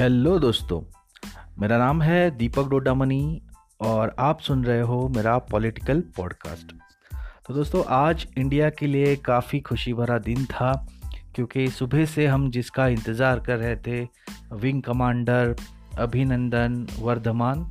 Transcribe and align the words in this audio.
Hello 0.00 0.38
दोस्तों, 0.38 0.80
मेरा 1.58 1.78
नाम 1.78 2.00
है 2.02 2.30
दीपक 2.30 2.68
डोडामनी 2.68 3.42
और 3.80 4.14
आप 4.18 4.40
सुन 4.40 4.62
रहे 4.64 4.80
हो 4.80 5.08
मेरा 5.08 5.36
पॉलिटिकल 5.50 6.00
पॉडकास्ट। 6.16 6.72
तो 7.46 7.54
दोस्तों, 7.54 7.82
आज 7.88 8.26
इंडिया 8.38 8.70
के 8.70 8.86
लिए 8.86 9.14
काफ़ी 9.16 9.60
खुशी 9.60 9.92
भरा 9.94 10.18
दिन 10.18 10.44
था, 10.44 10.72
क्योंकि 11.34 11.68
सुबह 11.68 12.04
से 12.04 12.26
हम 12.26 12.50
जिसका 12.50 12.86
इंतज़ार 12.86 13.40
कर 13.40 13.58
रहे 13.58 13.76
थे, 13.76 14.02
विंग 14.54 14.82
कमांडर 14.82 15.54
अभिनंदन 15.98 16.86
वर्धमान, 16.98 17.70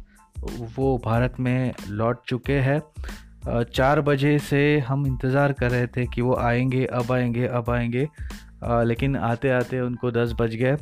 वो 0.75 0.97
भारत 1.05 1.39
में 1.39 1.73
लौट 1.87 2.23
चुके 2.27 2.59
हैं। 2.59 3.63
चार 3.63 4.01
बजे 4.01 4.37
से 4.39 4.79
हम 4.79 5.07
इंतज़ार 5.07 5.53
कर 5.53 5.71
रहे 5.71 5.87
थे 5.87 6.05
कि 6.05 6.21
वो 6.21 6.35
आएँगे, 6.35 6.85
अब 6.85 7.11
आएँगे 7.11 7.47
अब 7.47 7.69
आएँगे 7.69 8.07
लेकिन 8.63 9.15
आते 9.17 9.49
आते 9.49 9.79
उनको 9.81 10.11
दस 10.11 10.33
बज 10.39 10.55
गए। 10.55 10.77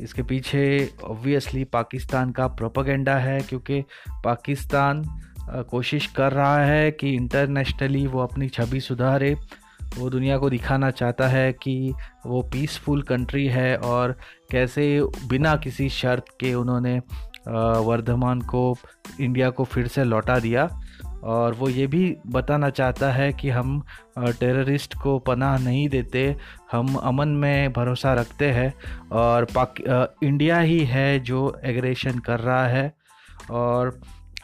इसके 0.00 0.22
पीछे 0.22 0.64
ऑब्वियसली 1.04 1.64
पाकिस्तान 1.64 2.30
का 2.30 2.46
प्रोपागेंडा 2.48 3.16
है, 3.16 3.40
क्योंकि 3.40 3.82
पाकिस्तान 4.24 5.04
कोशिश 5.70 6.06
कर 6.06 6.32
रहा 6.32 6.58
है 6.58 6.90
कि 6.90 7.14
इंटरनेशनली 7.14 8.06
वो 8.06 8.20
अपनी 8.20 8.48
छवि 8.48 8.80
सुधारे। 8.80 9.34
वो 9.98 10.08
दुनिया 10.10 10.36
को 10.38 10.50
दिखाना 10.50 10.90
चाहता 10.90 11.28
है 11.28 11.52
कि 11.52 11.92
वो 12.26 12.42
पीसफुल 12.42 13.02
कंट्री 13.02 13.46
है 13.46 13.76
और 13.76 14.16
कैसे 14.50 14.86
बिना 15.28 15.54
किसी 15.56 15.88
शर्त 15.88 16.24
के 16.40 16.54
उन्होंने 16.54 16.98
वर्धमान 17.48 18.40
को 18.42 18.76
इंडिया 19.20 19.50
को 19.50 19.64
फिर 19.64 19.86
से 19.86 20.04
लौटा 20.04 20.38
दिया। 20.38 20.68
और 21.24 21.54
वो 21.54 21.68
ये 21.68 21.86
भी 21.86 22.16
बताना 22.26 22.70
चाहता 22.70 23.10
है 23.12 23.32
कि 23.32 23.50
हम 23.50 23.82
टेररिस्ट 24.18 24.94
को 24.94 25.18
पनाह 25.20 25.58
नहीं 25.58 25.88
देते, 25.88 26.34
हम 26.72 26.94
अमन 26.94 27.28
में 27.28 27.72
भरोसा 27.72 28.12
रखते 28.14 28.50
हैं 28.50 28.72
और 29.12 29.44
पाक 29.54 29.74
इंडिया 30.22 30.58
ही 30.60 30.78
है 30.84 31.18
जो 31.20 31.60
एग्रेशन 31.64 32.18
कर 32.18 32.40
रहा 32.40 32.66
है। 32.66 32.92
और 33.52 33.98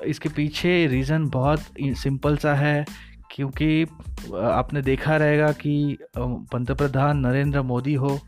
इसके 0.07 0.29
पीछे 0.29 0.87
रीज़न 0.87 1.29
बहुत 1.29 1.61
सिंपल 1.99 2.37
सा 2.37 2.55
है, 2.55 2.85
क्योंकि 3.31 3.83
आपने 4.35 4.83
देखा 4.83 5.17
रहेगा 5.17 5.51
कि 5.55 5.99
पंतप्रधान 6.17 7.19
नरेंद्र 7.19 7.63
मोदी 7.63 7.95
हो 7.95 8.19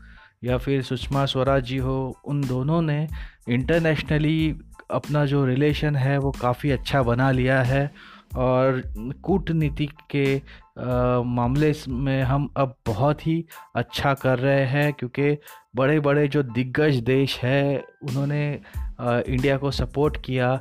या 0.43 0.57
फिर 0.57 0.81
सुषमा 0.83 1.25
स्वराज 1.25 1.63
जी 1.63 1.77
हो, 1.77 2.17
उन 2.25 2.41
दोनों 2.41 2.81
ने 2.81 3.07
इंटरनेशनली 3.49 4.55
अपना 4.91 5.25
जो 5.25 5.45
रिलेशन 5.45 5.95
है 5.95 6.17
वो 6.17 6.31
काफ़ी 6.31 6.71
अच्छा 6.71 7.01
बना 7.03 7.29
लिया 7.31 7.61
है। 7.63 7.91
और 8.35 8.81
कूटनीति 9.23 9.87
के 10.11 10.35
मामले 11.25 11.73
में 11.87 12.21
हम 12.23 12.49
अब 12.57 12.75
बहुत 12.85 13.25
ही 13.27 13.43
अच्छा 13.75 14.13
कर 14.13 14.39
रहे 14.39 14.65
हैं 14.65 14.91
क्योंकि 14.93 15.37
बड़े 15.75 15.99
बड़े 15.99 16.27
जो 16.27 16.43
दिग्गज 16.43 16.95
देश 17.03 17.37
है, 17.39 17.77
उन्होंने 17.77 18.43
इंडिया 19.01 19.57
को 19.57 19.71
सपोर्ट 19.71 20.17
किया। 20.25 20.51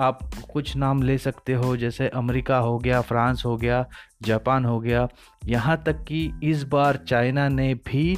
आप 0.00 0.18
कुछ 0.52 0.76
नाम 0.76 1.02
ले 1.02 1.16
सकते 1.18 1.52
हो, 1.52 1.76
जैसे 1.76 2.08
अमेरिका 2.08 2.58
हो 2.58 2.78
गया, 2.78 3.00
फ्रांस 3.00 3.42
हो 3.46 3.56
गया, 3.56 3.84
जापान 4.22 4.64
हो 4.64 4.78
गया। 4.80 5.08
यहाँ 5.46 5.82
तक 5.86 6.04
कि 6.04 6.30
इस 6.42 6.62
बार 6.64 6.96
चाइना 7.08 7.48
ने 7.48 7.72
भी 7.86 8.16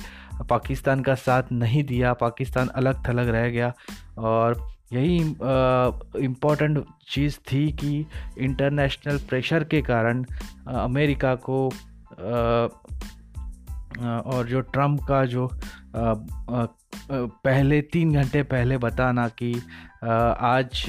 पाकिस्तान 0.51 1.01
का 1.01 1.15
साथ 1.15 1.53
नहीं 1.53 1.83
दिया, 1.85 2.13
पाकिस्तान 2.13 2.69
अलग 2.69 3.07
थलग 3.09 3.29
रह 3.29 3.49
गया। 3.49 3.73
और 4.19 4.67
यही 4.93 5.17
इंपॉर्टेंट 6.25 6.85
चीज़ 7.11 7.39
थी 7.53 7.67
कि 7.73 8.07
इंटरनेशनल 8.39 9.19
प्रेशर 9.19 9.65
के 9.65 9.83
कारण 9.83 10.25
अमेरिका 10.69 11.35
को 11.49 11.67
और 14.01 14.47
जो 14.47 14.61
ट्रंप 14.61 15.01
का 15.01 15.25
जो 15.25 15.49
पहले, 17.13 17.81
तीन 17.83 18.13
घंटे 18.13 18.43
पहले 18.43 18.77
बताना 18.79 19.27
कि 19.29 19.53
आज 20.05 20.85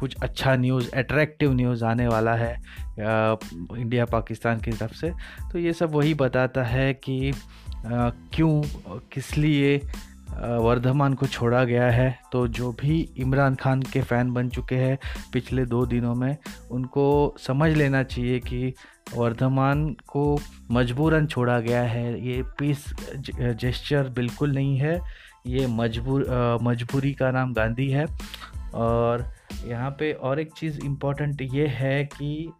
कुछ 0.00 0.16
अच्छा 0.22 0.54
न्यूज़ 0.56 0.90
अट्रैक्टिव 0.90 1.52
न्यूज़ 1.52 1.84
आने 1.84 2.06
वाला 2.08 2.34
है 2.34 2.54
इंडिया 3.00 4.04
पाकिस्तान 4.04 4.60
की 4.60 4.70
तरफ़ 4.70 4.94
से। 4.94 5.10
तो 5.52 5.58
ये 5.58 5.72
सब 5.72 5.92
वही 5.92 6.14
बताता 6.14 6.64
है 6.64 6.92
कि 6.94 7.32
क्यों, 7.86 8.62
किस 9.12 9.36
लिए 9.38 9.80
वर्धमान 10.34 11.14
को 11.14 11.26
छोड़ा 11.26 11.64
गया 11.64 11.90
है। 11.90 12.18
तो 12.32 12.46
जो 12.48 12.72
भी 12.72 13.00
इमरान 13.16 13.54
खान 13.54 13.82
के 13.82 14.00
फ़ैन 14.02 14.32
बन 14.32 14.48
चुके 14.48 14.74
हैं 14.74 14.98
पिछले 15.32 15.64
दो 15.66 15.84
दिनों 15.86 16.14
में, 16.14 16.36
उनको 16.70 17.34
समझ 17.38 17.70
लेना 17.76 18.02
चाहिए 18.02 18.38
कि 18.40 18.74
वर्धमान 19.14 19.86
को 20.06 20.38
मजबूरन 20.70 21.26
छोड़ा 21.26 21.60
गया 21.60 21.82
है। 21.82 22.26
ये 22.26 22.42
पीस 22.58 22.84
जेस्चर 23.30 24.08
बिल्कुल 24.08 24.54
नहीं 24.54 24.76
है। 24.78 25.00
ये 25.46 25.66
मजबूर 25.66 26.26
मजबूरी 26.62 27.12
का 27.12 27.30
नाम 27.30 27.52
गांधी 27.52 27.90
है। 27.90 28.06
और 28.74 29.24
यहाँ 29.64 29.90
पे 29.90 30.12
और 30.12 30.40
एक 30.40 30.52
चीज़ 30.52 30.80
इम्पोर्टेंट 30.84 31.42
ये 31.42 31.66
है 31.66 32.04
कि 32.04 32.52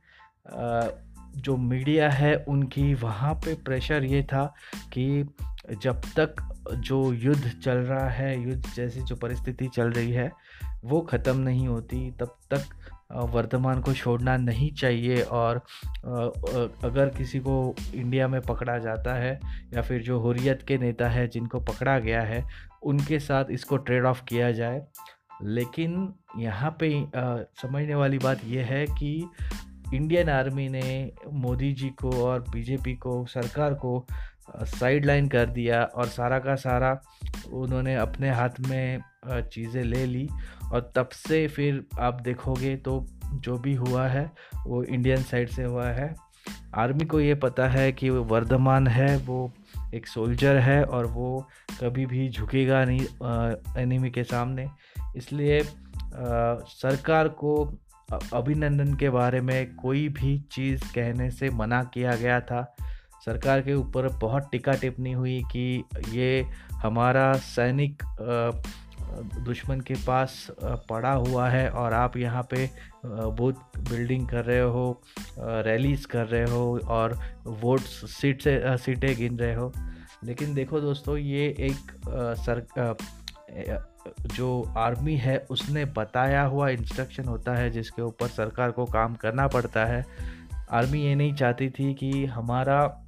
जो 1.37 1.57
मीडिया 1.57 2.11
है 2.11 2.35
उनकी 2.49 2.93
वहाँ 2.95 3.35
पे 3.35 3.55
प्रेशर 3.65 4.05
ये 4.05 4.23
था 4.23 4.45
कि 4.93 5.27
जब 5.83 6.01
तक 6.19 6.35
जो 6.75 7.13
युद्ध 7.13 7.51
चल 7.55 7.77
रहा 7.79 8.09
है, 8.09 8.43
युद्ध 8.43 8.65
जैसी 8.75 9.01
जो 9.01 9.17
परिस्थिति 9.17 9.67
चल 9.67 9.91
रही 9.91 10.13
है, 10.13 10.31
वो 10.85 11.01
ख़त्म 11.01 11.39
नहीं 11.39 11.67
होती, 11.69 12.11
तब 12.11 12.37
तक 12.53 12.65
वर्तमान 13.33 13.81
को 13.81 13.93
छोड़ना 13.93 14.37
नहीं 14.37 14.71
चाहिए 14.73 15.21
और 15.23 15.57
अगर 16.85 17.13
किसी 17.19 17.39
को 17.39 17.75
इंडिया 17.95 18.29
में 18.29 18.41
पकड़ा 18.41 18.79
जाता 18.79 19.15
है 19.15 19.39
या 19.75 19.83
फिर 19.83 20.03
जो 20.03 20.19
हुरियत 20.21 20.63
के 20.69 20.79
नेता 20.79 21.09
है 21.09 21.27
जिनको 21.29 21.61
पकड़ा 21.61 21.99
गया 21.99 22.23
है, 22.23 22.45
उनके 22.83 23.19
साथ 23.19 23.51
इसको 23.51 23.77
ट्रेड 23.77 24.05
ऑफ़ 24.05 24.23
किया 24.25 24.51
जाए। 24.53 24.83
लेकिन 25.43 26.13
यहाँ 26.39 26.77
पे 26.83 26.91
समझने 27.63 27.95
वाली 27.95 28.19
बात 28.19 28.45
यह 28.45 28.67
है 28.67 28.85
कि 28.89 29.29
इंडियन 29.95 30.29
आर्मी 30.29 30.69
ने 30.69 31.13
मोदी 31.33 31.73
जी 31.73 31.89
को 32.01 32.11
और 32.25 32.45
बीजेपी 32.51 32.95
को 32.97 33.25
सरकार 33.27 33.75
को 33.75 34.07
साइड 34.57 35.05
लाइन 35.07 35.29
कर 35.29 35.47
दिया 35.47 35.83
और 35.85 36.07
सारा 36.07 36.39
का 36.39 36.55
सारा 36.55 36.91
उन्होंने 37.53 37.95
अपने 37.97 38.31
हाथ 38.31 38.61
में 38.61 39.01
चीज़ें 39.29 39.83
ले 39.83 40.05
ली। 40.07 40.29
और 40.73 40.93
तब 40.97 41.09
से 41.09 41.47
फिर 41.49 41.85
आप 42.01 42.21
देखोगे 42.21 42.77
तो 42.77 43.05
जो 43.35 43.57
भी 43.59 43.75
हुआ 43.75 44.07
है 44.09 44.31
वो 44.67 44.83
इंडियन 44.83 45.23
साइड 45.23 45.49
से 45.49 45.65
हुआ 45.65 45.89
है। 45.89 46.15
आर्मी 46.75 47.05
को 47.05 47.21
ये 47.21 47.35
पता 47.35 47.69
है 47.69 47.91
कि 47.93 48.11
वो 48.11 48.23
वर्धमान 48.25 48.87
है 48.89 49.17
वो 49.19 49.53
एक 49.95 50.07
सोल्जर 50.07 50.57
है 50.57 50.83
और 50.85 51.07
वो 51.07 51.49
कभी 51.81 52.07
भी 52.07 52.29
झुकेगा 52.31 52.85
नहीं 52.85 53.81
एनिमी 53.83 54.11
के 54.11 54.25
सामने। 54.25 54.69
इसलिए 55.17 55.61
आ, 55.61 55.65
सरकार 56.67 57.29
को 57.29 57.53
अभिनंदन 58.09 58.95
के 58.95 59.11
बारे 59.11 59.41
में 59.41 59.75
कोई 59.77 60.09
भी 60.09 60.39
चीज़ 60.53 60.85
कहने 60.95 61.31
से 61.31 61.51
मना 61.51 61.83
किया 61.85 62.15
गया 62.17 62.41
था। 62.41 62.63
सरकार 63.25 63.61
के 63.61 63.75
ऊपर 63.75 64.09
बहुत 64.09 64.49
टिका 64.53 64.73
टिप्पणी 64.73 65.13
हुई 65.13 65.43
कि 65.53 65.85
ये 66.11 66.47
हमारा 66.73 67.33
सैनिक 67.33 68.03
दुश्मन 69.45 69.81
के 69.81 69.95
पास 69.95 70.47
पड़ा 70.63 71.13
हुआ 71.13 71.49
है 71.49 71.69
और 71.71 71.93
आप 71.93 72.17
यहाँ 72.17 72.47
पे 72.51 72.71
बूथ 73.07 73.79
बिल्डिंग 73.91 74.29
कर 74.29 74.45
रहे 74.45 74.61
हो 74.61 75.03
रैलीज 75.39 76.05
कर 76.07 76.27
रहे 76.27 76.45
हो 76.45 76.79
और 76.89 77.19
वोट 77.47 77.81
सीट 77.81 78.43
से 78.43 78.77
सीटें 78.77 79.15
गिन 79.17 79.39
रहे 79.39 79.55
हो। 79.55 79.73
लेकिन 80.25 80.55
देखो 80.55 80.81
दोस्तों, 80.81 81.17
ये 81.17 81.47
एक 81.61 81.77
सर 82.39 82.67
जो 84.21 84.75
आर्मी 84.77 85.17
है, 85.17 85.47
उसने 85.51 85.85
बताया 85.85 86.43
हुआ 86.43 86.69
इंस्ट्रक्शन 86.69 87.25
होता 87.25 87.55
है, 87.55 87.71
जिसके 87.71 88.03
ऊपर 88.03 88.27
सरकार 88.27 88.71
को 88.71 88.85
काम 88.85 89.15
करना 89.15 89.47
पड़ता 89.47 89.85
है। 89.85 90.07
आर्मी 90.71 91.03
ये 91.03 91.15
नहीं 91.15 91.35
चाहती 91.35 91.71
थी 91.71 91.95
कि 91.95 92.27
हमारा 92.27 93.03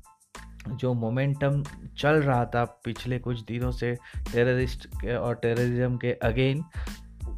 जो 0.69 0.95
मोमेंटम 0.95 1.65
चल 1.99 2.15
रहा 2.15 2.45
था 2.45 2.65
पिछले 2.65 3.19
कुछ 3.19 3.45
दिनों 3.45 3.71
से 3.71 3.95
टेररिस्ट 4.33 4.87
के 4.87 5.15
और 5.15 5.35
टेररिज्म 5.35 5.97
के 5.97 6.13
अगेन 6.13 6.65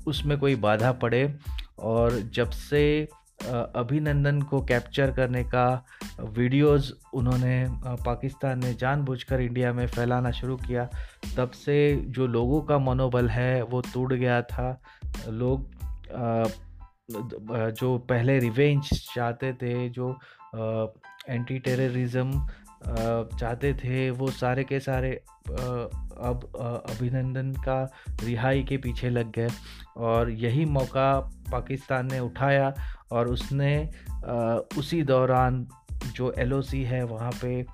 उसमें 0.07 0.39
कोई 0.39 0.57
बाधा 0.57 0.93
पड़े। 0.93 1.39
और 1.79 2.13
जब 2.13 2.51
से 2.51 3.09
अभिनंदन 3.43 4.41
को 4.43 4.61
कैप्चर 4.61 5.11
करने 5.11 5.43
का 5.45 5.85
वीडियोस 6.21 6.93
उन्होंने 7.15 7.65
पाकिस्तान 8.05 8.59
ने 8.59 8.73
जानबूझकर 8.75 9.41
इंडिया 9.41 9.73
में 9.73 9.87
फैलाना 9.87 10.31
शुरू 10.31 10.57
किया। 10.57 10.89
तब 11.37 11.51
से 11.51 11.77
जो 12.09 12.27
लोगों 12.27 12.61
का 12.63 12.79
मनोबल 12.79 13.29
है, 13.29 13.63
वो 13.63 13.81
टूट 13.95 14.13
गया 14.13 14.41
था। 14.43 14.81
लोग 15.29 15.71
जो 17.73 17.97
पहले 17.99 18.39
रिवेंज 18.39 18.89
चाहते 19.15 19.53
थे, 19.53 19.89
जो 19.89 20.19
एंटी 21.29 21.59
टेररिज्म 21.59 22.47
चाहते 22.87 23.73
थे, 23.75 24.11
वो 24.11 24.31
सारे 24.31 24.65
के 24.65 24.81
सारे 24.81 25.11
अब 25.51 26.41
अभिनंदन 26.91 27.51
का 27.59 27.83
रिहाई 28.25 28.63
के 28.63 28.77
पीछे 28.77 29.11
लग 29.11 29.31
गए। 29.33 29.49
और 29.97 30.31
यही 30.31 30.65
मौका 30.65 31.13
पाकिस्तान 31.53 32.11
ने 32.13 32.21
उठाया। 32.21 32.73
और 33.13 33.29
उसने 33.29 33.77
उसी 34.79 35.03
दौरान 35.03 35.67
जो 36.15 36.33
एलओसी 36.39 36.83
है, 36.85 37.03
वहाँ 37.05 37.33
पे 37.43 37.65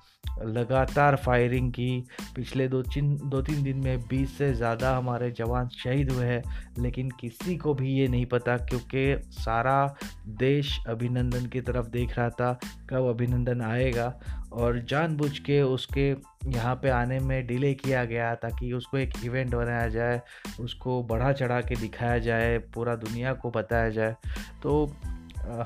लगातार 0.45 1.17
फायरिंग 1.17 1.71
की। 1.73 2.05
पिछले 2.37 2.67
दो 2.69 2.81
तीन 2.85 3.17
दो 3.25 3.41
तीन 3.43 3.63
दिन 3.63 3.77
में 3.77 4.01
बीस 4.09 4.37
से 4.39 4.53
ज़्यादा 4.55 4.97
हमारे 4.97 5.31
जवान 5.31 5.69
शहीद 5.75 6.11
हुए 6.13 6.27
हैं, 6.27 6.43
लेकिन 6.79 7.11
किसी 7.21 7.57
को 7.57 7.75
भी 7.75 7.93
ये 7.93 8.09
नहीं 8.09 8.27
पता 8.27 8.57
क्योंकि 8.59 9.31
सारा 9.35 9.97
देश 10.39 10.79
अभिनंदन 10.89 11.47
की 11.47 11.61
तरफ़ 11.61 11.87
देख 11.89 12.19
रहा 12.19 12.29
था, 12.31 12.53
कब 12.91 13.09
अभिनंदन 13.09 13.63
आएगा। 13.63 14.13
और 14.53 14.79
जानबूझ 14.81 15.39
के 15.39 15.61
उसके 15.63 16.11
यहाँ 16.51 16.75
पे 16.83 16.91
आने 16.91 17.19
में 17.21 17.47
डिले 17.47 17.73
किया 17.75 18.05
गया 18.05 18.35
ताकि 18.35 18.73
उसको 18.73 18.99
एक 18.99 19.13
इवेंट 19.25 19.55
बनाया 19.55 19.89
जाए, 19.89 20.21
उसको 20.61 21.03
बढ़ा 21.03 21.33
चढ़ा 21.33 21.61
के 21.61 21.77
दिखाया 21.77 22.19
जाए, 22.19 22.59
पूरा 22.59 22.95
दुनिया 22.97 23.33
को 23.35 23.51
बताया 23.51 23.91
जाए। 23.91 24.15
तो 24.63 24.87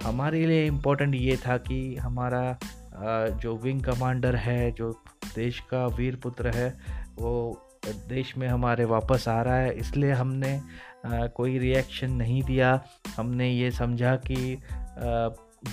हमारे 0.05 0.45
लिए 0.47 0.67
इम्पोर्टेंट 0.67 1.15
ये 1.15 1.37
था 1.37 1.57
कि 1.59 1.97
हमारा 1.97 2.59
जो 3.35 3.57
विंग 3.57 3.83
कमांडर 3.83 4.37
है, 4.37 4.71
जो 4.71 4.93
देश 5.35 5.61
का 5.71 5.87
वीर 5.87 6.17
पुत्र 6.17 6.51
है, 6.55 6.69
वो 7.19 7.67
देश 8.09 8.37
में 8.39 8.47
हमारे 8.49 8.85
वापस 8.85 9.25
आ 9.29 9.41
रहा 9.43 9.57
है। 9.57 9.73
इसलिए 9.73 10.13
हमने 10.13 10.61
कोई 11.37 11.59
रिएक्शन 11.59 12.11
नहीं 12.13 12.43
दिया। 12.43 12.81
हमने 13.17 13.49
ये 13.51 13.71
समझा 13.71 14.15
कि 14.27 14.57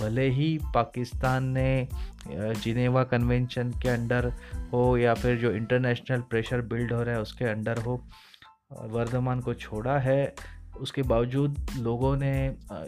भले 0.00 0.28
ही 0.30 0.58
पाकिस्तान 0.74 1.44
ने 1.48 1.88
जिनेवा 2.30 3.02
कन्वेंशन 3.04 3.70
के 3.82 3.88
अंडर 3.88 4.32
हो 4.72 4.96
या 4.96 5.14
फिर 5.14 5.36
जो 5.36 5.50
इंटरनेशनल 5.52 6.20
प्रेशर 6.20 6.60
बिल्ड 6.62 6.92
हो 6.92 7.02
रहा 7.02 7.14
है, 7.14 7.20
उसके 7.20 7.44
अंडर 7.44 7.78
हो, 7.78 8.00
वर्धमान 8.84 9.40
को 9.40 9.54
छोड़ा 9.54 9.98
है। 9.98 10.34
उसके 10.80 11.02
बावजूद 11.02 11.66
लोगों 11.78 12.16
ने 12.16 12.32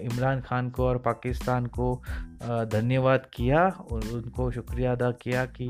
इमरान 0.00 0.40
खान 0.40 0.70
को 0.70 0.86
और 0.86 0.98
पाकिस्तान 0.98 1.66
को 1.66 2.02
धन्यवाद 2.44 3.26
किया 3.34 3.68
और 3.68 4.04
उनको 4.12 4.50
शुक्रिया 4.50 4.92
अदा 4.92 5.10
किया 5.22 5.44
कि 5.46 5.68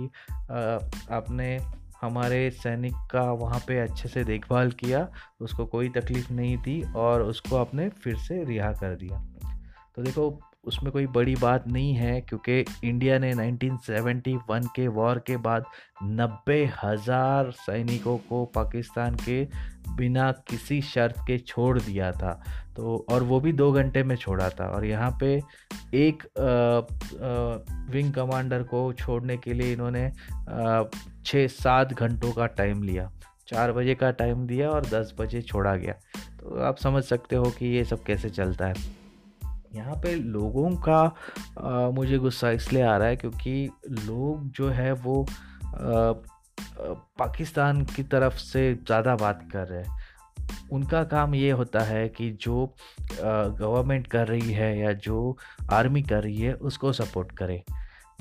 आपने 1.10 1.58
हमारे 2.00 2.50
सैनिक 2.50 2.94
का 3.10 3.22
वहाँ 3.32 3.60
पे 3.68 3.78
अच्छे 3.78 4.08
से 4.08 4.24
देखभाल 4.24 4.70
किया, 4.72 5.08
उसको 5.40 5.66
कोई 5.66 5.88
तकलीफ़ 5.88 6.32
नहीं 6.32 6.56
थी 6.58 6.82
और 6.96 7.22
उसको 7.22 7.56
आपने 7.56 7.88
फिर 7.88 8.16
से 8.18 8.44
रिहा 8.44 8.72
कर 8.72 8.94
दिया। 8.96 9.18
तो 9.96 10.02
देखो 10.02 10.30
उसमें 10.64 10.92
कोई 10.92 11.06
बड़ी 11.06 11.34
बात 11.34 11.68
नहीं 11.68 11.94
है 11.94 12.20
क्योंकि 12.20 12.64
इंडिया 12.84 13.18
ने 13.18 13.34
1971 13.34 14.66
के 14.76 14.88
वॉर 14.88 15.18
के 15.18 15.36
बाद 15.36 15.64
नब्बे 16.02 16.70
हज़ार 16.84 17.50
सैनिकों 17.50 18.18
को 18.18 18.44
पाकिस्तान 18.44 19.14
के 19.14 19.48
बिना 19.94 20.32
किसी 20.32 20.82
शर्त 20.82 21.14
के 21.26 21.38
छोड़ 21.38 21.78
दिया 21.78 22.12
था। 22.12 22.44
तो 22.76 23.06
और 23.10 23.22
वो 23.22 23.40
भी 23.40 23.52
दो 23.52 23.72
घंटे 23.72 24.02
में 24.02 24.16
छोड़ा 24.16 24.50
था। 24.50 24.64
और 24.64 24.84
यहाँ 24.84 25.18
पे 25.20 25.42
एक 25.94 26.22
आ, 26.22 26.42
आ, 26.42 27.90
विंग 27.90 28.12
कमांडर 28.14 28.62
को 28.62 28.92
छोड़ने 28.92 29.36
के 29.36 29.52
लिए 29.52 29.72
इन्होंने 29.72 30.12
छः 31.26 31.46
सात 31.46 31.92
घंटों 31.92 32.32
का 32.32 32.46
टाइम 32.46 32.82
लिया। 32.82 33.12
चार 33.48 33.72
बजे 33.72 33.94
का 33.94 34.10
टाइम 34.10 34.46
दिया 34.46 34.70
और 34.70 34.86
दस 34.86 35.14
बजे 35.18 35.42
छोड़ा 35.42 35.76
गया। 35.76 35.92
तो 36.40 36.60
आप 36.60 36.76
समझ 36.76 37.04
सकते 37.04 37.36
हो 37.36 37.44
कि 37.44 37.66
ये 37.66 37.84
सब 37.84 38.02
कैसे 38.02 38.30
चलता 38.30 38.66
है। 38.66 38.99
यहाँ 39.74 39.94
पे 39.96 40.14
लोगों 40.14 40.70
का 40.76 41.00
आ, 41.60 41.90
मुझे 41.90 42.18
गुस्सा 42.18 42.50
इसलिए 42.50 42.82
आ 42.82 42.96
रहा 42.96 43.08
है 43.08 43.16
क्योंकि 43.16 43.70
लोग 44.06 44.50
जो 44.50 44.68
है 44.68 44.92
वो 44.92 45.22
आ, 45.22 46.12
पाकिस्तान 47.18 47.84
की 47.84 48.02
तरफ़ 48.02 48.36
से 48.36 48.72
ज़्यादा 48.74 49.14
बात 49.16 49.48
कर 49.52 49.66
रहे 49.68 49.82
हैं। 49.82 49.98
उनका 50.72 51.02
काम 51.04 51.34
ये 51.34 51.50
होता 51.50 51.80
है 51.80 52.08
कि 52.08 52.30
जो 52.40 52.74
गवर्नमेंट 53.22 54.06
कर 54.06 54.26
रही 54.28 54.52
है 54.52 54.78
या 54.78 54.92
जो 54.92 55.36
आर्मी 55.72 56.02
कर 56.02 56.22
रही 56.22 56.40
है 56.40 56.54
उसको 56.54 56.92
सपोर्ट 56.92 57.32
करें। 57.32 57.62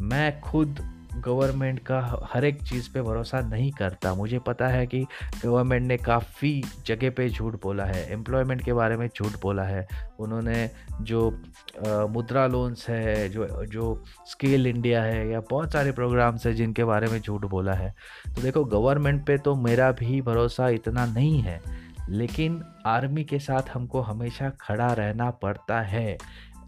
मैं 0.02 0.40
खुद 0.42 0.80
गवर्नमेंट 1.16 1.80
का 1.80 2.28
हर 2.34 2.46
एक 2.46 2.62
चीज़ 2.64 2.90
पे 2.94 3.02
भरोसा 3.02 3.40
नहीं 3.42 3.72
करता। 3.72 4.14
मुझे 4.14 4.40
पता 4.40 4.68
है 4.68 4.86
कि 4.88 5.06
गवर्नमेंट 5.46 5.88
ने 5.88 5.98
काफ़ी 5.98 6.64
जगह 6.86 7.10
पे 7.10 7.30
झूठ 7.30 7.62
बोला 7.64 7.86
है 7.86 8.14
एम्प्लॉयमेंट 8.14 8.64
के 8.64 8.74
बारे 8.74 8.98
में 8.98 9.08
झूठ 9.08 9.42
बोला 9.42 9.64
है। 9.64 9.88
उन्होंने 10.20 10.70
जो 11.02 11.42
आ, 11.88 12.06
मुद्रा 12.06 12.48
लोन्स 12.48 12.90
है 12.90 13.30
जो 13.30 13.66
जो 13.66 14.04
स्केल 14.28 14.68
इंडिया 14.68 15.04
है 15.04 15.30
या 15.30 15.42
बहुत 15.50 15.74
सारे 15.74 15.92
प्रोग्राम्स 15.92 16.46
हैं 16.46 16.56
जिनके 16.56 16.84
बारे 16.84 17.08
में 17.08 17.22
झूठ 17.22 17.46
बोला 17.46 17.74
है। 17.74 17.94
तो 18.36 18.42
देखो 18.42 18.66
गवर्नमेंट 18.66 19.26
पे 19.28 19.38
तो 19.38 19.56
मेरा 19.56 19.92
भी 19.92 20.22
भरोसा 20.22 20.70
इतना 20.70 21.06
नहीं 21.06 21.42
है 21.42 21.62
लेकिन 22.10 22.64
आर्मी 22.86 23.24
के 23.24 23.40
साथ 23.40 23.70
हमको 23.74 24.02
हमेशा 24.02 24.50
खड़ा 24.50 24.94
रहना 24.94 25.30
पड़ता 25.32 25.82
है। 25.82 26.18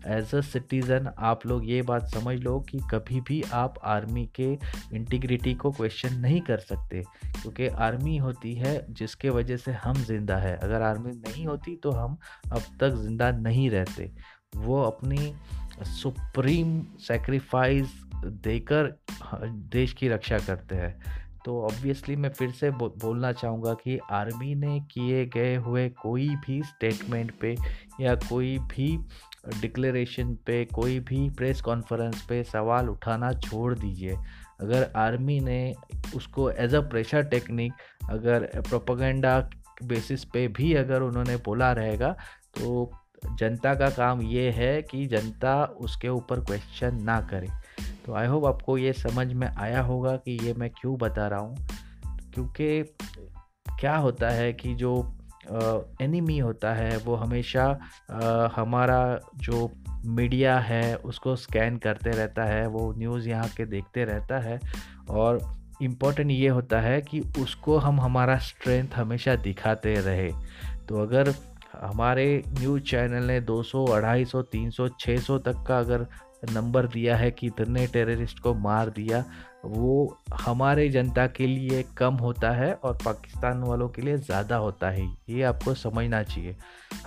एज 0.07 0.33
अ 0.35 0.41
सिटीज़न 0.41 1.09
आप 1.19 1.45
लोग 1.45 1.69
ये 1.69 1.81
बात 1.81 2.07
समझ 2.09 2.35
लो 2.39 2.59
कि 2.69 2.79
कभी 2.91 3.21
भी 3.21 3.41
आप 3.53 3.79
आर्मी 3.85 4.25
के 4.35 4.51
इंटीग्रिटी 4.95 5.53
को 5.53 5.71
क्वेश्चन 5.71 6.15
नहीं 6.19 6.41
कर 6.41 6.59
सकते, 6.59 7.03
क्योंकि 7.41 7.67
आर्मी 7.67 8.17
होती 8.17 8.53
है 8.55 8.73
जिसके 8.91 9.29
वजह 9.29 9.57
से 9.57 9.71
हम 9.73 10.03
ज़िंदा 10.03 10.37
है। 10.37 10.55
अगर 10.57 10.81
आर्मी 10.81 11.11
नहीं 11.11 11.45
होती 11.45 11.75
तो 11.75 11.91
हम 11.91 12.17
अब 12.51 12.61
तक 12.79 12.95
ज़िंदा 12.97 13.31
नहीं 13.31 13.69
रहते। 13.69 14.11
वो 14.57 14.81
अपनी 14.83 15.33
सुप्रीम 15.91 16.81
सेक्रीफाइस 17.01 17.93
देकर 18.25 18.95
देश 19.45 19.93
की 19.93 20.07
रक्षा 20.09 20.37
करते 20.39 20.75
हैं। 20.75 21.29
तो 21.45 21.61
ऑब्वियसली 21.61 22.15
मैं 22.15 22.29
फिर 22.29 22.51
से 22.51 22.69
बो, 22.71 22.87
बोलना 23.01 23.31
चाहूँगा 23.31 23.73
कि 23.73 23.97
आर्मी 24.11 24.53
ने 24.55 24.79
किए 24.91 25.25
गए 25.25 25.55
हुए 25.55 25.87
कोई 26.01 26.27
भी 26.45 26.61
स्टेटमेंट 26.63 27.31
पे 27.41 27.55
या 28.01 28.15
कोई 28.15 28.57
भी 28.71 28.97
डिक्लेरेशन 29.61 30.33
पे 30.45 30.63
कोई 30.65 30.99
भी 30.99 31.29
प्रेस 31.29 31.61
कॉन्फ्रेंस 31.61 32.25
पे 32.29 32.43
सवाल 32.43 32.89
उठाना 32.89 33.31
छोड़ 33.33 33.73
दीजिए। 33.75 34.15
अगर 34.61 34.91
आर्मी 34.95 35.39
ने 35.39 35.73
उसको 36.15 36.49
एज 36.51 36.75
अ 36.75 36.81
प्रेशर 36.81 37.23
टेक्निक 37.23 37.73
अगर 38.09 38.45
प्रोपोगंडा 38.69 39.39
बेसिस 39.83 40.25
पे 40.25 40.47
भी 40.47 40.73
अगर 40.73 41.01
उन्होंने 41.01 41.35
बोला 41.37 41.71
रहेगा 41.71 42.11
तो 42.59 42.91
जनता 43.39 43.73
का 43.75 43.89
काम 43.89 44.21
ये 44.21 44.49
है 44.51 44.81
कि 44.81 45.05
जनता 45.07 45.63
उसके 45.79 46.09
ऊपर 46.09 46.39
क्वेश्चन 46.39 47.01
ना 47.03 47.19
करे। 47.21 47.47
तो 48.05 48.13
आई 48.13 48.27
होप 48.27 48.45
आपको 48.45 48.77
ये 48.77 48.93
समझ 48.93 49.33
में 49.33 49.47
आया 49.47 49.81
होगा 49.81 50.15
कि 50.15 50.37
ये 50.43 50.53
मैं 50.53 50.69
क्यों 50.69 50.97
बता 50.97 51.27
रहा 51.27 51.39
हूँ। 51.39 51.67
क्योंकि 52.33 52.83
क्या 53.79 53.95
होता 53.97 54.29
है 54.29 54.51
कि 54.53 54.73
जो 54.75 54.93
एनिमी 56.01 56.37
होता 56.37 56.73
है 56.73 56.97
वो 56.97 57.15
हमेशा 57.15 57.65
हमारा 58.55 59.19
जो 59.35 59.69
मीडिया 60.05 60.57
है 60.59 60.95
उसको 60.95 61.35
स्कैन 61.35 61.77
करते 61.77 62.09
रहता 62.09 62.43
है 62.43 62.67
वो 62.67 62.93
न्यूज़ 62.97 63.29
यहाँ 63.29 63.47
के 63.47 63.65
देखते 63.65 64.05
रहता 64.05 64.39
है। 64.39 64.59
और 65.09 65.39
इम्पोर्टेंट 65.81 66.31
ये 66.31 66.47
होता 66.47 66.79
है 66.81 67.01
कि 67.01 67.19
उसको 67.39 67.77
हम 67.77 67.99
हमारा 68.01 68.37
स्ट्रेंथ 68.39 68.95
हमेशा 68.95 69.35
दिखाते 69.35 69.93
रहे। 69.93 70.31
तो 70.89 71.01
अगर 71.01 71.33
हमारे 71.81 72.43
न्यूज़ 72.47 72.83
चैनल 72.83 73.23
ने 73.23 73.39
200, 73.41 73.85
250, 73.85 74.41
300, 74.41 74.87
600 74.99 75.37
तक 75.39 75.63
का 75.67 75.79
अगर 75.79 76.05
नंबर 76.49 76.87
दिया 76.87 77.17
है 77.17 77.31
कि 77.31 77.47
इतने 77.47 77.87
टेररिस्ट 77.87 78.39
को 78.39 78.53
मार 78.53 78.89
दिया। 78.89 79.23
वो 79.65 80.17
हमारे 80.41 80.87
जनता 80.89 81.25
के 81.27 81.47
लिए 81.47 81.83
कम 81.97 82.13
होता 82.15 82.51
है 82.51 82.73
और 82.73 82.97
पाकिस्तान 83.05 83.61
वालों 83.63 83.87
के 83.89 84.01
लिए 84.01 84.17
ज़्यादा 84.17 84.55
होता 84.55 84.89
है। 84.89 85.05
ये 85.29 85.41
आपको 85.43 85.73
समझना 85.73 86.23
चाहिए। 86.23 86.55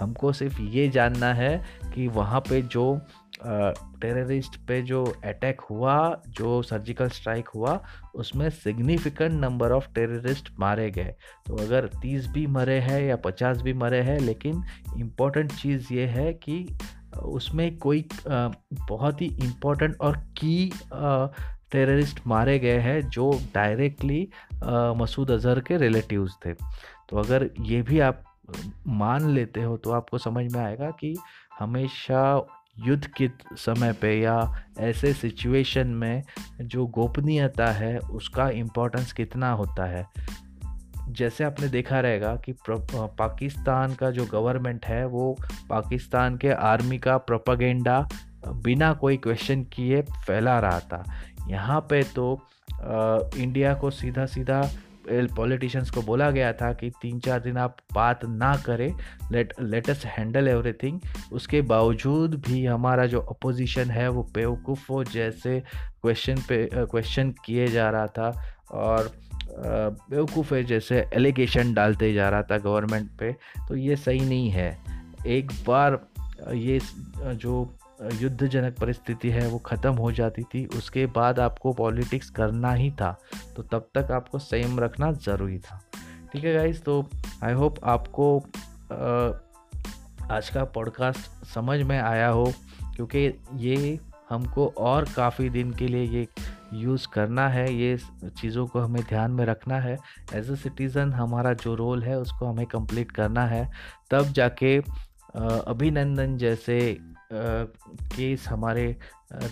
हमको 0.00 0.32
सिर्फ़ 0.32 0.60
ये 0.62 0.88
जानना 0.88 1.32
है 1.34 1.56
कि 1.94 2.08
वहाँ 2.08 2.40
पे 2.40 2.62
जो 2.62 3.00
टेररिस्ट 3.42 4.56
पे 4.66 4.80
जो 4.82 5.04
अटैक 5.24 5.60
हुआ, 5.60 6.22
जो 6.28 6.60
सर्जिकल 6.62 7.08
स्ट्राइक 7.08 7.48
हुआ, 7.48 7.78
उसमें 8.14 8.48
सिग्निफिकेंट 8.50 9.32
नंबर 9.34 9.72
ऑफ़ 9.72 9.88
टेररिस्ट 9.94 10.50
मारे 10.60 10.90
गए। 10.90 11.14
तो 11.46 11.56
अगर 11.56 11.88
तीस 12.02 12.26
भी 12.26 12.46
मरे 12.46 12.78
हैं 12.80 13.02
या 13.02 13.16
पचास 13.16 13.62
भी 13.62 13.72
मरे 13.74 14.00
हैं, 14.00 14.18
लेकिन 14.20 14.62
इम्पोर्टेंट 14.98 15.52
चीज़ 15.52 15.92
ये 15.92 16.06
है 16.06 16.32
कि 16.34 16.66
उसमें 17.14 17.76
कोई 17.78 18.04
बहुत 18.28 19.20
ही 19.22 19.26
इम्पोर्टेंट 19.44 19.96
और 20.00 20.16
की 20.38 20.70
टेररिस्ट 21.74 22.20
मारे 22.26 22.58
गए 22.58 22.78
हैं 22.80 23.00
जो 23.08 23.30
डायरेक्टली 23.54 24.28
मसूद 24.98 25.30
अज़हर 25.30 25.60
के 25.60 25.76
रिलेटिव्स 25.76 26.36
थे। 26.46 26.52
तो 26.52 27.16
अगर 27.16 27.48
ये 27.60 27.80
भी 27.82 28.00
आप 28.00 28.22
मान 28.88 29.28
लेते 29.30 29.62
हो 29.62 29.76
तो 29.76 29.90
आपको 29.92 30.18
समझ 30.18 30.52
में 30.52 30.60
आएगा 30.60 30.90
कि 30.90 31.16
हमेशा 31.58 32.20
युद्ध 32.78 33.06
के 33.16 33.28
समय 33.56 33.92
पे 33.92 34.12
या 34.20 34.36
ऐसे 34.80 35.12
सिचुएशन 35.12 35.88
में 35.88 36.22
जो 36.62 36.86
गोपनीयता 36.86 37.66
है, 37.66 37.98
उसका 37.98 38.48
इम्पोर्टेंस 38.52 39.12
कितना 39.12 39.50
होता 39.52 39.84
है। 39.86 40.06
जैसे 41.10 41.44
आपने 41.44 41.68
देखा 41.68 42.00
रहेगा 42.00 42.34
कि 42.44 42.54
पाकिस्तान 42.68 43.94
का 43.94 44.10
जो 44.10 44.24
गवर्नमेंट 44.26 44.86
है, 44.86 45.04
वो 45.06 45.36
पाकिस्तान 45.70 46.36
के 46.36 46.52
आर्मी 46.52 46.98
का 46.98 47.16
प्रोपागेंडा 47.18 48.06
बिना 48.46 48.92
कोई 48.94 49.16
क्वेश्चन 49.16 49.62
किए 49.64 50.02
फैला 50.02 50.58
रहा 50.60 50.80
था। 50.80 51.04
यहाँ 51.48 51.80
पे 51.80 52.02
तो 52.02 52.40
आ, 52.72 53.18
इंडिया 53.36 53.74
को 53.74 53.90
सीधा 53.90 54.26
सीधा 54.26 54.70
पॉलिटिशियंस 55.10 55.90
को 55.90 56.02
बोला 56.02 56.30
गया 56.30 56.52
था 56.52 56.72
कि 56.72 56.90
तीन 56.90 57.18
चार 57.20 57.40
दिन 57.40 57.56
आप 57.56 57.76
बात 57.92 58.24
ना 58.24 58.56
करें 58.56 58.94
लेट 59.32 59.54
लेटस 59.60 60.02
हैंडल 60.06 60.48
एवरीथिंग 60.48 61.00
उसके 61.32 61.62
बावजूद 61.62 62.34
भी 62.34 62.66
हमारा 62.66 63.06
जो 63.06 63.20
अपोजिशन 63.20 63.90
है 63.90 64.08
वो 64.08 64.22
बेवकूफ़ों 64.34 65.04
जैसे 65.04 65.60
क्वेश्चन 66.02 66.36
पे 66.48 66.70
क्वेश्चन 66.74 67.34
किए 67.44 67.68
जा 67.68 67.90
रहा 67.90 68.06
था 68.06 68.56
और 68.70 69.12
बेवकूफ़ 70.10 70.54
है 70.54 70.64
जैसे 70.64 71.06
एलिगेशन 71.14 71.74
डालते 71.74 72.12
जा 72.12 72.28
रहा 72.28 72.42
था 72.42 72.58
गवर्नमेंट 72.58 73.10
पे। 73.18 73.32
तो 73.68 73.76
ये 73.76 73.96
सही 73.96 74.20
नहीं 74.20 74.50
है। 74.50 74.78
एक 75.26 75.52
बार 75.66 76.06
ये 76.52 76.80
जो 77.20 77.76
युद्धजनक 78.12 78.78
परिस्थिति 78.78 79.30
है, 79.30 79.46
वो 79.48 79.58
ख़त्म 79.58 79.92
हो 79.94 80.10
जाती 80.12 80.42
थी। 80.44 80.64
उसके 80.68 81.04
बाद 81.08 81.38
आपको 81.40 81.72
पॉलिटिक्स 81.74 82.30
करना 82.30 82.72
ही 82.72 82.90
था 82.92 83.16
तो 83.56 83.62
तब 83.64 83.88
तक 83.94 84.10
आपको 84.12 84.38
संयम 84.40 84.80
रखना 84.80 85.10
ज़रूरी 85.14 85.58
था। 85.60 85.80
ठीक 86.32 86.44
है 86.44 86.54
गाइज़ 86.54 86.80
तो 86.82 87.04
आई 87.44 87.52
होप 87.52 87.84
आपको 87.84 88.38
आज 90.30 90.48
का 90.48 90.64
पॉडकास्ट 90.74 91.46
समझ 91.46 91.80
में 91.82 91.98
आया 91.98 92.28
हो, 92.28 92.52
क्योंकि 92.96 93.18
ये 93.58 93.98
हमको 94.30 94.66
और 94.80 95.04
काफ़ी 95.16 95.48
दिन 95.50 95.72
के 95.72 95.88
लिए 95.88 96.04
ये 96.10 96.26
यूज़ 96.74 97.06
करना 97.08 97.48
है, 97.48 97.72
ये 97.72 97.98
चीज़ों 98.30 98.66
को 98.66 98.80
हमें 98.80 99.02
ध्यान 99.02 99.30
में 99.30 99.44
रखना 99.46 99.78
है। 99.80 99.96
एज 100.34 100.50
अ 100.50 100.54
सिटीज़न 100.54 101.12
हमारा 101.12 101.52
जो 101.54 101.74
रोल 101.74 102.02
है, 102.02 102.18
उसको 102.18 102.46
हमें 102.46 102.66
कंप्लीट 102.66 103.10
करना 103.12 103.46
है। 103.46 103.68
तब 104.10 104.32
जाके 104.32 104.76
अभिनंदन 105.36 106.36
जैसे 106.38 106.76
केस 107.34 108.46
हमारे 108.48 108.96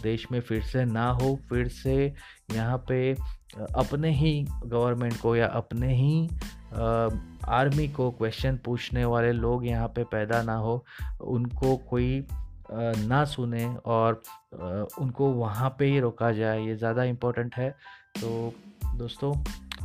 देश 0.02 0.26
में 0.32 0.40
फिर 0.40 0.62
से 0.62 0.84
ना 0.84 1.08
हो, 1.10 1.38
फिर 1.48 1.68
से 1.68 2.14
यहाँ 2.52 2.78
पे 2.88 3.12
अपने 3.76 4.10
ही 4.10 4.42
गवर्नमेंट 4.64 5.20
को 5.20 5.34
या 5.36 5.46
अपने 5.46 5.94
ही 5.94 6.28
आर्मी 6.74 7.88
को 7.88 8.10
क्वेश्चन 8.10 8.58
पूछने 8.64 9.04
वाले 9.04 9.32
लोग 9.32 9.66
यहाँ 9.66 9.88
पे 9.88 10.04
पैदा 10.04 10.42
ना 10.42 10.54
हो, 10.56 10.84
उनको 11.20 11.76
कोई 11.90 12.24
ना 12.72 13.24
सुने 13.24 13.66
और 13.76 14.22
उनको 15.00 15.30
वहाँ 15.32 15.74
पे 15.78 15.86
ही 15.86 16.00
रोका 16.00 16.30
जाए, 16.32 16.64
ये 16.66 16.76
ज़्यादा 16.76 17.04
इम्पोर्टेंट 17.04 17.54
है। 17.54 17.70
तो 18.20 18.52
दोस्तों 18.96 19.32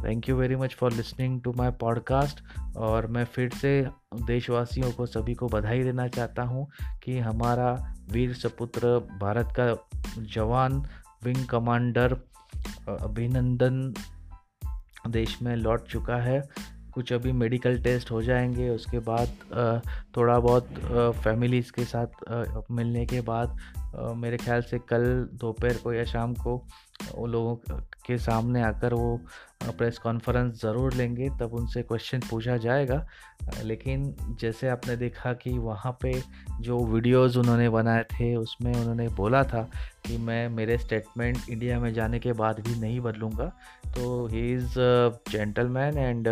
thank 0.04 0.30
you 0.30 0.36
very 0.36 0.56
much 0.56 0.75
for 0.75 0.94
listening 0.94 1.42
to 1.42 1.54
my 1.54 1.72
podcast 1.72 2.44
और 2.77 3.08
मैं 3.08 3.25
फिर 3.25 3.50
से 3.50 3.88
देशवासियों 4.16 4.92
को, 4.92 5.06
सभी 5.06 5.34
को 5.34 5.48
बधाई 5.48 5.84
देना 5.84 6.08
चाहता 6.08 6.44
हूँ 6.44 6.72
कि 7.04 7.20
हमारा 7.20 7.96
वीर 8.12 8.34
सपुत्र 8.34 8.88
भारत 9.22 9.50
का 9.60 9.89
जवान 10.18 10.84
विंग 11.24 11.46
कमांडर 11.46 12.18
अभिनंदन 13.01 13.94
देश 15.08 15.42
में 15.42 15.56
लौट 15.56 15.88
चुका 15.88 16.16
है। 16.16 16.42
कुछ 16.94 17.13
अभी 17.13 17.32
मेडिकल 17.32 17.82
टेस्ट 17.82 18.12
हो 18.12 18.22
जाएँगे, 18.22 18.70
उसके 18.70 19.00
बाद 19.00 19.27
थोड़ा 20.18 20.39
बहुत 20.39 20.68
फैमिलीज़ 21.24 21.72
के 21.72 21.84
साथ 21.84 22.08
मिलने 22.72 23.06
के 23.06 23.22
बाद 23.22 23.58
मेरे 23.96 24.38
ख्याल 24.38 24.62
से 24.62 24.79
कल 24.79 25.03
दोपहर 25.34 25.77
को 25.84 25.94
या 25.94 26.03
शाम 26.06 26.34
को 26.36 26.56
वो 27.15 27.25
लोगों 27.25 27.56
के 28.06 28.17
सामने 28.17 28.62
आकर 28.62 28.94
वो 28.94 29.20
प्रेस 29.67 29.98
कॉन्फ्रेंस 29.98 30.62
ज़रूर 30.62 30.94
लेंगे, 30.94 31.29
तब 31.39 31.53
उनसे 31.53 31.82
क्वेश्चन 31.84 32.20
पूछा 32.29 32.58
जाएगा। 32.58 33.06
लेकिन 33.63 34.15
जैसे 34.41 34.70
आपने 34.70 34.96
देखा 34.98 35.34
कि 35.34 35.58
वहाँ 35.58 35.98
पे 36.01 36.12
जो 36.62 36.77
वीडियोस 36.86 37.38
उन्होंने 37.38 37.70
बनाए 37.70 38.03
थे, 38.03 38.36
उसमें 38.36 38.74
उन्होंने 38.74 39.08
बोला 39.08 39.44
था 39.44 39.67
कि 40.07 40.17
मैं 40.19 40.47
मेरे 40.49 40.77
स्टेटमेंट 40.77 41.37
इंडिया 41.49 41.79
में 41.79 41.93
जाने 41.93 42.19
के 42.19 42.33
बाद 42.33 42.59
भी 42.59 42.79
नहीं 42.79 42.99
बदलूँगा। 43.01 43.45
तो 43.95 44.25
he 44.27 44.51
is 44.53 44.73
gentleman 45.31 45.97
and 45.97 46.29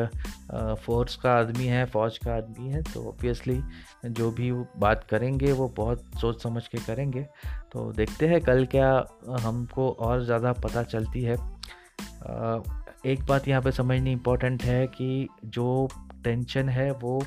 force 0.77 1.15
का 1.15 1.33
आदमी 1.33 1.65
है, 1.65 1.85
फ़ौज 1.85 2.17
का 2.17 2.35
आदमी 2.35 2.69
है 2.69 2.81
तो 2.83 3.07
ऑब्वियसली 3.09 3.61
जो 4.05 4.29
भी 4.31 4.51
बात 4.77 5.03
करेंगे 5.09 5.51
वो 5.51 5.67
बहुत 5.77 6.03
सोच 6.21 6.43
समझ 6.43 6.67
के 6.67 6.77
करेंगे। 6.77 7.21
तो 7.71 7.91
देखते 7.93 8.27
हैं 8.27 8.41
कल 8.41 8.65
क्या 8.65 8.91
हमको 9.41 9.89
और 9.91 10.23
ज़्यादा 10.25 10.53
पता 10.55 10.83
चलती 10.85 11.23
है। 11.23 11.37
एक 13.05 13.25
बात 13.25 13.47
यहाँ 13.47 13.61
पे 13.61 13.71
समझनी 13.71 14.11
इम्पोर्टेंट 14.11 14.63
है 14.63 14.85
कि 14.87 15.27
जो 15.45 15.87
टेंशन 16.23 16.69
है 16.69 16.91
वो 16.93 17.21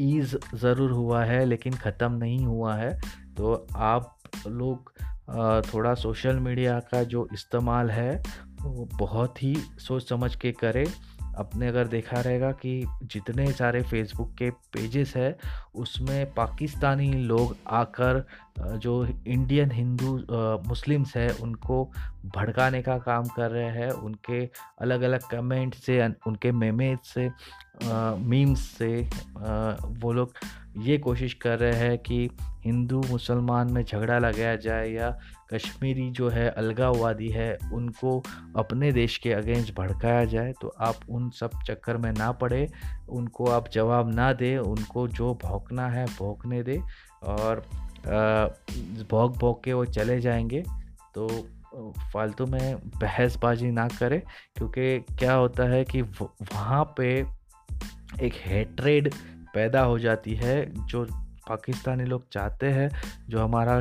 ईज़ 0.00 0.36
ज़रूर 0.54 0.90
हुआ 0.90 1.24
है, 1.24 1.44
लेकिन 1.44 1.72
ख़त्म 1.74 2.12
नहीं 2.14 2.44
हुआ 2.46 2.74
है। 2.76 2.98
तो 3.36 3.66
आप 3.76 4.16
लोग 4.46 4.92
थोड़ा 5.64 5.94
सोशल 5.94 6.38
मीडिया 6.38 6.78
का 6.90 7.02
जो 7.04 7.28
इस्तेमाल 7.32 7.90
है, 7.90 8.22
वो 8.62 8.88
बहुत 8.98 9.42
ही 9.42 9.54
सोच 9.78 10.08
समझ 10.08 10.34
के 10.34 10.52
करें। 10.52 10.86
अपने 11.36 11.66
अगर 11.68 11.86
देखा 11.86 12.20
रहेगा 12.20 12.50
कि 12.52 12.86
जितने 13.04 13.50
सारे 13.52 13.82
फेसबुक 13.82 14.32
के 14.34 14.50
पेजेस 14.50 15.12
है, 15.16 15.36
उसमें 15.74 16.32
पाकिस्तानी 16.34 17.12
लोग 17.12 17.56
आकर 17.68 18.24
जो 18.58 18.94
इंडियन 19.06 19.70
हिंदू 19.70 20.14
मुस्लिम्स 20.68 21.16
है, 21.16 21.28
उनको 21.32 21.84
भड़काने 22.36 22.82
का 22.82 22.96
काम 22.98 23.26
कर 23.26 23.50
रहे 23.50 23.70
हैं। 23.70 23.90
उनके 23.90 24.44
अलग 24.80 25.02
अलग 25.02 25.28
कमेंट 25.30 25.74
से, 25.74 26.06
उनके 26.26 26.52
मेमेज 26.52 26.98
से 27.04 27.30
मीम्स 28.24 28.60
से 28.68 29.08
वो 30.00 30.12
लोग 30.12 30.32
ये 30.78 30.96
कोशिश 30.98 31.34
कर 31.34 31.58
रहे 31.58 31.72
हैं 31.72 31.98
कि 31.98 32.28
हिंदू 32.64 33.02
मुसलमान 33.10 33.72
में 33.72 33.82
झगड़ा 33.84 34.18
लगाया 34.18 34.56
जाए 34.56 34.88
या 34.88 35.10
कश्मीरी 35.52 36.10
जो 36.10 36.28
है 36.28 36.48
अलगाववादी 36.50 37.28
है, 37.28 37.56
उनको 37.72 38.22
अपने 38.56 38.90
देश 38.92 39.16
के 39.18 39.32
अगेंस्ट 39.32 39.74
भड़काया 39.74 40.24
जाए 40.24 40.52
तो 40.60 40.68
आप 40.80 41.00
उन 41.10 41.28
सब 41.30 41.50
चक्कर 41.66 41.96
में 41.96 42.10
ना 42.12 42.30
पड़े। 42.32 42.68
उनको 43.08 43.50
आप 43.50 43.68
जवाब 43.68 44.12
ना 44.14 44.32
दें, 44.32 44.58
उनको 44.58 45.06
जो 45.08 45.32
भौंकना 45.42 45.88
है 45.88 46.06
भौंकने 46.18 46.62
दे 46.62 46.80
और 47.22 47.64
भौंक 49.10 49.36
भौंक 49.36 49.60
के 49.64 49.72
वो 49.72 49.84
चले 49.84 50.20
जाएँगे। 50.20 50.62
तो 51.14 51.28
फालतू 52.12 52.46
में 52.46 52.76
बहसबाजी 52.96 53.70
ना 53.70 53.86
करें, 53.88 54.20
क्योंकि 54.56 54.98
क्या 55.18 55.34
होता 55.34 55.64
है 55.64 55.84
कि 55.84 56.02
वहाँ 56.02 56.84
पे 56.96 57.08
एक 58.22 58.34
हेट्रेड 58.44 59.12
पैदा 59.54 59.80
हो 59.80 59.98
जाती 59.98 60.34
है, 60.34 60.86
जो 60.86 61.04
पाकिस्तानी 61.48 62.04
लोग 62.04 62.28
चाहते 62.32 62.66
हैं, 62.66 62.90
जो 63.28 63.40
हमारा 63.40 63.80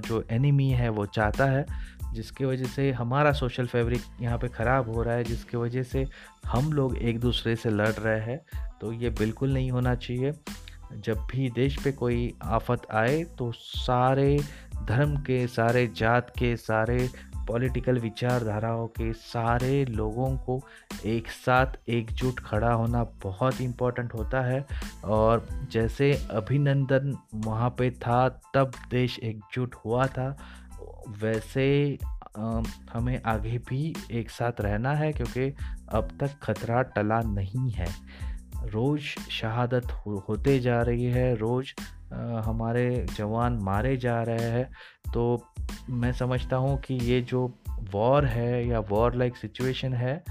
जो 0.00 0.24
एनिमी 0.30 0.68
है, 0.70 0.88
वो 0.88 1.06
चाहता 1.06 1.44
है, 1.44 1.64
जिसकी 2.12 2.44
वजह 2.44 2.64
से 2.64 2.90
हमारा 2.92 3.32
सोशल 3.32 3.66
फैब्रिक 3.66 4.02
यहाँ 4.20 4.38
पे 4.38 4.48
ख़राब 4.48 4.90
हो 4.94 5.02
रहा 5.02 5.14
है, 5.14 5.24
जिसकी 5.24 5.56
वजह 5.56 5.82
से 5.82 6.06
हम 6.46 6.72
लोग 6.72 6.96
एक 6.98 7.20
दूसरे 7.20 7.56
से 7.56 7.70
लड़ 7.70 7.88
रहे 7.88 8.20
हैं 8.22 8.40
तो 8.80 8.92
ये 8.92 9.10
बिल्कुल 9.10 9.52
नहीं 9.52 9.70
होना 9.70 9.94
चाहिए। 9.94 10.32
जब 10.94 11.26
भी 11.30 11.48
देश 11.50 11.76
पे 11.84 11.92
कोई 11.92 12.32
आफत 12.44 12.82
आए 12.94 13.22
तो 13.38 13.50
सारे 13.54 14.38
धर्म 14.82 15.16
के, 15.16 15.46
सारे 15.46 15.86
जात 15.96 16.30
के, 16.38 16.54
सारे 16.56 17.08
पॉलिटिकल 17.48 17.98
विचारधाराओं 17.98 18.86
के 18.86 19.12
सारे 19.12 19.84
लोगों 19.84 20.36
को 20.36 20.62
एक 21.04 21.28
साथ 21.28 21.66
एकजुट 21.88 22.40
खड़ा 22.40 22.72
होना 22.72 23.04
बहुत 23.04 23.60
इम्पोर्टेंट 23.60 24.14
होता 24.14 24.40
है। 24.40 24.66
और 25.04 25.46
जैसे 25.72 26.26
अभिनंदन 26.30 27.16
वहाँ 27.34 27.70
पे 27.70 27.90
था 27.90 28.28
तब 28.28 28.72
देश 28.90 29.18
एकजुट 29.18 29.74
हुआ 29.74 30.06
था। 30.06 30.36
वैसे 31.08 31.98
हमें 32.92 33.22
आगे 33.22 33.58
भी 33.58 33.94
एक 34.10 34.30
साथ 34.30 34.52
रहना 34.60 34.92
है 34.92 35.12
क्योंकि 35.12 35.54
अब 35.88 36.08
तक 36.20 36.30
खतरा 36.42 36.82
टला 36.82 37.20
नहीं 37.20 37.70
है। 37.70 37.88
रोज़ 38.64 39.02
शहादत 39.30 39.84
हो, 39.84 40.24
होते 40.28 40.58
जा 40.58 40.82
रही 40.82 41.04
है 41.04 41.34
रोज़ 41.34 41.72
हमारे 42.14 43.06
जवान 43.16 43.52
मारे 43.52 43.96
जा 43.96 44.22
रहे 44.22 44.50
हैं। 44.50 44.70
तो 45.14 45.42
मैं 45.90 46.12
समझता 46.12 46.56
हूँ 46.56 46.78
कि 46.78 46.94
ये 46.94 47.20
जो 47.20 47.54
वॉर 47.92 48.24
है 48.24 48.68
या 48.68 48.80
वॉर 48.80 49.14
लाइक 49.14 49.36
सिचुएशन 49.36 49.92
है, 49.92 50.24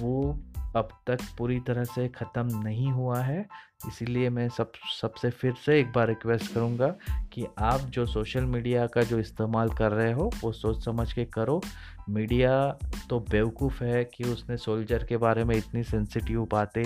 वो 0.00 0.40
अब 0.76 0.88
तक 1.06 1.18
पूरी 1.38 1.60
तरह 1.60 1.84
से 1.84 2.08
ख़त्म 2.08 2.62
नहीं 2.62 2.92
हुआ 2.92 3.20
है। 3.20 3.46
इसीलिए 3.88 4.30
मैं 4.30 4.48
सब, 4.48 4.72
सबसे 5.00 5.30
फिर 5.30 5.54
से 5.66 5.80
एक 5.80 5.92
बार 5.92 6.08
रिक्वेस्ट 6.08 6.54
करूँगा 6.54 6.88
कि 7.32 7.46
आप 7.58 7.80
जो 7.80 8.06
सोशल 8.06 8.44
मीडिया 8.44 8.86
का 8.86 9.02
जो 9.02 9.18
इस्तेमाल 9.18 9.70
कर 9.70 9.92
रहे 9.92 10.12
हो, 10.12 10.30
वो 10.44 10.52
सोच 10.52 10.84
समझ 10.84 11.12
के 11.12 11.24
करो। 11.24 11.60
मीडिया 12.08 12.78
तो 13.10 13.18
बेवकूफ़ 13.30 13.82
है 13.84 14.04
कि 14.04 14.24
उसने 14.24 14.56
सोल्जर 14.56 15.04
के 15.04 15.16
बारे 15.16 15.44
में 15.44 15.56
इतनी 15.56 15.82
सेंसिटिव 15.84 16.46
बातें 16.52 16.84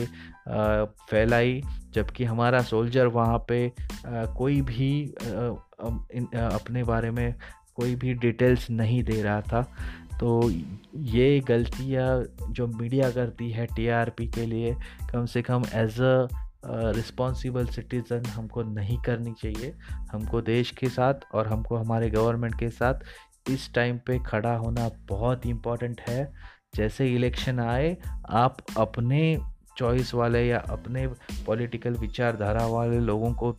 फैलाई, 1.11 1.61
जबकि 1.95 2.25
हमारा 2.25 2.63
सोल्जर 2.63 3.07
वहाँ 3.09 3.39
पे 3.49 3.73
कोई 4.07 4.61
भी 4.63 4.91
अपने 5.77 6.85
बारे 6.85 7.11
में 7.11 7.35
कोई 7.77 7.95
भी 7.95 8.15
डिटेल्स 8.17 8.69
नहीं 8.71 9.03
दे 9.05 9.21
रहा 9.23 9.41
था। 9.43 9.63
तो 10.21 10.51
ये 10.97 11.41
गलतियाँ 11.49 12.25
जो 12.51 12.67
मीडिया 12.67 13.11
करती 13.11 13.51
है 13.51 13.67
टीआरपी 13.77 14.27
के 14.29 14.47
लिए, 14.47 14.75
कम 15.13 15.27
से 15.27 15.43
कम 15.43 15.65
एज 15.75 16.01
अ 16.01 16.29
रिस्पॉन्सिबल 16.95 17.67
सिटीज़न 17.67 18.25
हमको 18.27 18.63
नहीं 18.63 18.97
करनी 19.03 19.33
चाहिए। 19.43 19.73
हमको 20.13 20.41
देश 20.43 20.71
के 20.71 20.89
साथ 20.89 21.35
और 21.35 21.47
हमको 21.49 21.77
हमारे 21.77 22.09
गवर्नमेंट 22.11 22.59
के 22.59 22.69
साथ 22.71 23.05
इस 23.51 23.73
टाइम 23.75 23.99
पे 23.99 24.19
खड़ा 24.19 24.55
होना 24.57 24.91
बहुत 25.09 25.47
इंपॉर्टेंट 25.47 26.01
है। 26.09 26.33
जैसे 26.75 27.09
इलेक्शन 27.09 27.61
आए, 27.61 27.97
आप 28.29 28.57
अपने 28.79 29.39
चॉइस 29.77 30.15
वाले 30.15 30.47
या 30.47 30.59
अपने 30.59 31.07
पॉलिटिकल 31.47 31.95
विचारधारा 31.95 32.67
वाले 32.67 32.99
लोगों 33.01 33.33
को 33.33 33.57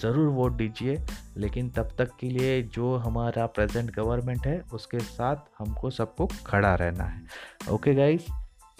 ज़रूर 0.00 0.28
वोट 0.28 0.52
दीजिए। 0.52 0.98
लेकिन 1.36 1.70
तब 1.70 1.88
तक 1.98 2.10
के 2.20 2.28
लिए 2.30 2.62
जो 2.62 2.96
हमारा 2.96 3.46
प्रेजेंट 3.46 3.90
गवर्नमेंट 3.94 4.46
है, 4.46 4.60
उसके 4.72 4.98
साथ 4.98 5.36
हमको 5.58 5.90
सबको 5.90 6.28
खड़ा 6.46 6.74
रहना 6.74 7.04
है। 7.04 7.22
Okay 7.70 7.94
guys 7.94 8.26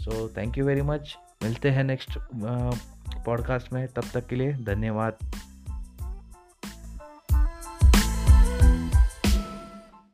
so 0.00 0.28
thank 0.28 0.58
you 0.58 0.64
very 0.64 0.82
much 0.82 1.16
मिलते 1.42 1.70
हैं 1.70 1.84
नेक्स्ट 1.84 2.18
पॉडकास्ट 3.26 3.72
में। 3.72 3.86
तब 3.88 4.04
तक 4.14 4.26
के 4.26 4.36
लिए 4.36 4.52
धन्यवाद। 4.52 5.18